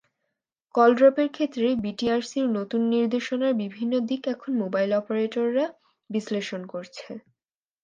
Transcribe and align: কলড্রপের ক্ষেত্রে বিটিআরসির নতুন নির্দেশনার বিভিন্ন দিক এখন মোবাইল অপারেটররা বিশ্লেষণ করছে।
কলড্রপের 0.75 1.29
ক্ষেত্রে 1.31 1.67
বিটিআরসির 1.83 2.47
নতুন 2.57 2.81
নির্দেশনার 2.93 3.53
বিভিন্ন 3.63 3.93
দিক 4.09 4.21
এখন 4.33 4.51
মোবাইল 4.61 4.89
অপারেটররা 4.99 5.65
বিশ্লেষণ 6.09 6.61
করছে। 6.73 7.07